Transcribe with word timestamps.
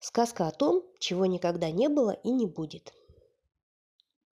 Сказка 0.00 0.48
о 0.48 0.50
том, 0.50 0.82
чего 0.98 1.26
никогда 1.26 1.70
не 1.70 1.90
было 1.90 2.12
и 2.24 2.30
не 2.30 2.46
будет. 2.46 2.94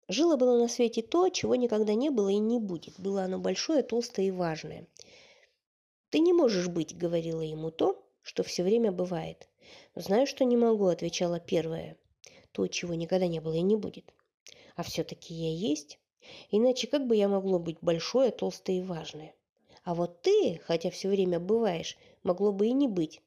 Жило-было 0.07 0.57
на 0.57 0.67
свете 0.67 1.03
то, 1.03 1.29
чего 1.29 1.55
никогда 1.55 1.93
не 1.93 2.09
было 2.09 2.29
и 2.29 2.39
не 2.39 2.59
будет. 2.59 2.99
Было 2.99 3.23
оно 3.23 3.37
большое, 3.37 3.83
толстое 3.83 4.25
и 4.25 4.31
важное. 4.31 4.87
«Ты 6.09 6.19
не 6.19 6.33
можешь 6.33 6.67
быть»,— 6.67 6.97
говорила 6.97 7.41
ему 7.41 7.69
то, 7.69 8.03
что 8.23 8.41
все 8.41 8.63
время 8.63 8.91
бывает. 8.91 9.47
«Знаю, 9.93 10.25
что 10.25 10.45
не 10.45 10.57
могу»,— 10.57 10.85
отвечала 10.87 11.39
первая. 11.39 11.95
«То, 12.51 12.65
чего 12.67 12.95
никогда 12.95 13.27
не 13.27 13.39
было 13.39 13.53
и 13.53 13.61
не 13.61 13.75
будет». 13.75 14.11
«А 14.75 14.81
все-таки 14.81 15.35
я 15.35 15.53
есть. 15.53 15.99
Иначе 16.49 16.87
как 16.87 17.05
бы 17.05 17.15
я 17.15 17.29
могло 17.29 17.59
быть 17.59 17.77
большое, 17.81 18.31
толстое 18.31 18.77
и 18.77 18.81
важное? 18.81 19.35
А 19.83 19.93
вот 19.93 20.23
ты, 20.23 20.59
хотя 20.65 20.89
все 20.89 21.07
время 21.07 21.39
бываешь, 21.39 21.97
могло 22.23 22.51
бы 22.51 22.67
и 22.67 22.73
не 22.73 22.87
быть. 22.87 23.21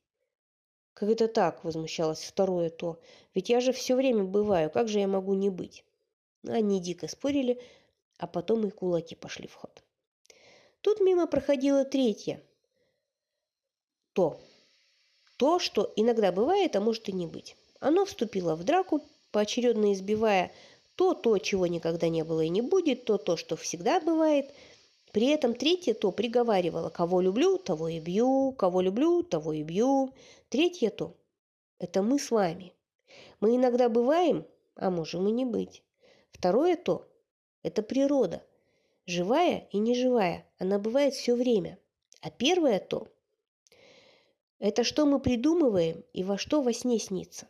«Как 0.95 1.09
это 1.09 1.27
так?»– 1.27 1.61
возмущалось 1.65 2.23
второе 2.23 2.71
то. 2.71 3.01
«Ведь 3.35 3.49
я 3.49 3.61
же 3.61 3.73
все 3.73 3.97
время 3.97 4.23
бываю, 4.23 4.71
как 4.71 4.89
же 4.89 5.01
я 5.01 5.09
могу 5.09 5.35
не 5.35 5.51
быть?» 5.51 5.85
Они 6.47 6.81
дико 6.81 7.09
спорили, 7.09 7.61
а 8.19 8.27
потом 8.27 8.67
и 8.67 8.71
кулаки 8.71 9.17
пошли 9.17 9.49
в 9.49 9.55
ход. 9.55 9.83
Тут 10.83 11.01
мимо 11.01 11.27
проходило 11.27 11.85
третье. 11.85 12.41
То. 14.13 14.39
То, 15.37 15.59
что 15.59 15.93
иногда 15.97 16.31
бывает, 16.31 16.77
а 16.77 16.81
может 16.81 17.09
и 17.09 17.13
не 17.13 17.27
быть. 17.27 17.57
Оно 17.81 18.05
вступило 18.05 18.55
в 18.55 18.63
драку, 18.63 19.03
поочередно 19.33 19.93
избивая 19.93 20.53
то 20.95 21.15
то, 21.15 21.39
чего 21.39 21.67
никогда 21.67 22.09
не 22.09 22.23
было 22.23 22.43
и 22.43 22.49
не 22.49 22.63
будет, 22.63 23.05
то 23.05 23.19
то, 23.19 23.37
что 23.37 23.57
всегда 23.57 24.01
бывает– 24.01 24.49
при 25.15 25.29
этом 25.29 25.55
третье 25.55 25.95
то 25.95 26.11
приговаривало 26.11 26.91
«кого 26.91 27.21
люблю, 27.21 27.57
того 27.57 27.87
и 27.87 28.01
бью, 28.01 28.51
кого 28.51 28.81
люблю, 28.81 29.23
того 29.23 29.53
и 29.53 29.63
бью». 29.63 30.13
Третье 30.49 30.91
то– 30.91 31.17
это 31.79 32.03
мы 32.03 32.19
с 32.19 32.33
вами. 32.33 32.73
Мы 33.39 33.55
иногда 33.55 33.89
бываем, 33.89 34.45
а 34.75 34.91
можем 34.91 35.29
и 35.29 35.31
не 35.31 35.45
быть. 35.45 35.85
Второе 36.33 36.77
то– 36.77 37.09
это 37.63 37.85
природа. 37.85 38.43
Живая 39.07 39.69
и 39.71 39.79
неживая, 39.79 40.49
она 40.59 40.81
бывает 40.81 41.15
все 41.15 41.37
время. 41.37 41.79
А 42.21 42.33
первое 42.33 42.81
то– 42.81 43.07
это 44.59 44.83
что 44.83 45.07
мы 45.07 45.21
придумываем 45.21 46.03
и 46.13 46.25
во 46.25 46.39
что 46.39 46.61
во 46.61 46.73
сне 46.73 46.99
снится. 46.99 47.47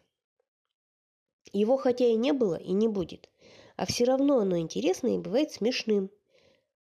Его 1.54 1.78
хотя 1.78 2.04
и 2.04 2.14
не 2.14 2.34
было 2.34 2.56
и 2.56 2.72
не 2.72 2.88
будет, 2.88 3.30
а 3.76 3.86
все 3.86 4.04
равно 4.04 4.40
оно 4.40 4.58
интересно 4.58 5.14
и 5.14 5.18
бывает 5.18 5.50
смешным– 5.50 6.10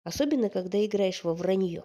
Особенно, 0.04 0.50
когда 0.50 0.84
играешь 0.86 1.24
во 1.24 1.34
вранье. 1.34 1.84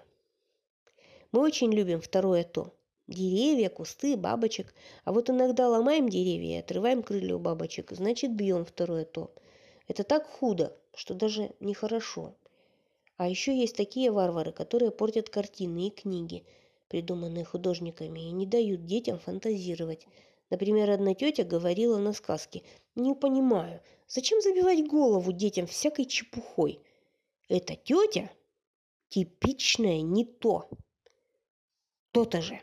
Мы 1.31 1.43
очень 1.43 1.73
любим 1.73 2.01
второе 2.01 2.43
то. 2.43 2.75
Деревья, 3.07 3.69
кусты, 3.69 4.17
бабочек. 4.17 4.75
А 5.05 5.13
вот 5.13 5.31
иногда 5.31 5.69
ломаем 5.69 6.09
деревья 6.09 6.57
и 6.57 6.61
отрываем 6.61 7.03
крылья 7.03 7.37
у 7.37 7.39
бабочек. 7.39 7.93
Значит, 7.93 8.35
бьем 8.35 8.65
второе 8.65 9.05
то. 9.05 9.33
Это 9.87 10.05
так 10.05 10.27
худо, 10.27 10.77
что 10.95 11.15
даже 11.15 11.53
нехорошо. 11.61 12.35
А 13.17 13.29
еще 13.29 13.57
есть 13.57 13.77
такие 13.77 14.11
варвары, 14.11 14.53
которые 14.53 14.91
портят 14.91 15.29
картины 15.29 15.89
и 15.89 15.91
книги, 15.91 16.45
придуманные 16.89 17.45
художниками, 17.45 18.21
и 18.21 18.31
не 18.31 18.47
дают 18.47 18.85
детям 18.85 19.19
фантазировать. 19.19 20.07
Например, 20.51 20.91
одна 20.91 21.15
тетя 21.15 21.45
говорила 21.45 21.99
на 21.99 22.13
сказке 22.13 22.63
«Не 22.95 23.15
понимаю, 23.15 23.81
зачем 24.07 24.41
забивать 24.41 24.87
голову 24.87 25.33
детям 25.33 25.67
всякой 25.67 26.05
чепухой? 26.05 26.81
Эта 27.49 27.77
тетя 27.77 28.31
типичная 29.09 30.03
не 30.03 30.25
то. 30.25 30.69
То-то 32.13 32.43
же. 32.43 32.61